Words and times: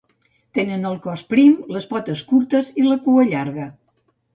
Tenen 0.57 0.87
el 0.93 0.97
cos 1.03 1.23
prim, 1.35 1.53
les 1.77 1.87
potes 1.95 2.25
curtes, 2.33 2.77
i 2.85 2.91
la 2.91 3.03
cua 3.09 3.33
llarga. 3.33 3.73